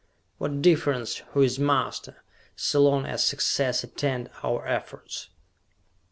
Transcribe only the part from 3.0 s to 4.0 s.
as success